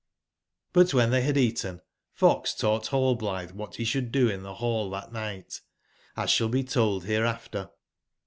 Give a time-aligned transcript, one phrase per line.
[0.73, 1.79] But when they had eaten,
[2.11, 5.61] fox taught Hallblithe what he should do in the hall that night,
[6.17, 7.69] as shall be told hereafter.